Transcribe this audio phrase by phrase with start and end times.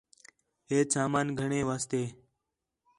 [0.69, 2.01] ہیچ سامان گِھنّݨ واسطے